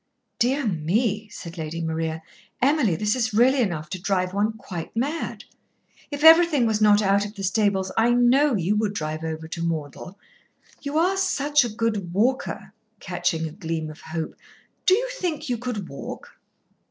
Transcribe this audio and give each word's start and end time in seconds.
"Dear 0.39 0.65
me!" 0.65 1.29
said 1.29 1.59
Lady 1.59 1.79
Maria. 1.79 2.23
"Emily, 2.59 2.95
this 2.95 3.15
is 3.15 3.35
really 3.35 3.61
enough 3.61 3.87
to 3.91 4.01
drive 4.01 4.33
one 4.33 4.51
quite 4.53 4.97
mad. 4.97 5.43
If 6.09 6.23
everything 6.23 6.65
was 6.65 6.81
not 6.81 7.03
out 7.03 7.23
of 7.23 7.35
the 7.35 7.43
stables, 7.43 7.91
I 7.95 8.09
know 8.09 8.55
you 8.55 8.75
would 8.77 8.95
drive 8.95 9.23
over 9.23 9.47
to 9.49 9.61
Maundell. 9.61 10.17
You 10.81 10.97
are 10.97 11.17
such 11.17 11.63
a 11.63 11.69
good 11.69 12.11
walker," 12.13 12.73
catching 12.99 13.47
a 13.47 13.51
gleam 13.51 13.91
of 13.91 14.01
hope, 14.01 14.33
"do 14.87 14.95
you 14.95 15.07
think 15.13 15.49
you 15.49 15.59
could 15.59 15.87
walk?" 15.87 16.39